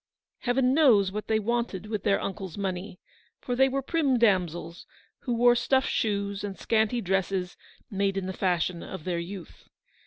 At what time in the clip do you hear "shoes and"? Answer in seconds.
5.85-6.57